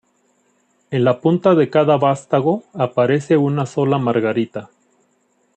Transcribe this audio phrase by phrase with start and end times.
[0.89, 4.71] En la punta de cada vástago aparece una sola margarita.